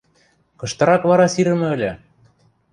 –Кыштырак 0.59 1.01
вара 1.09 1.27
сирӹмӹ 1.33 1.67
ыльы? 1.75 1.91